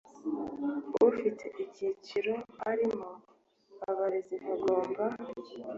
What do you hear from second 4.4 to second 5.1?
bagomba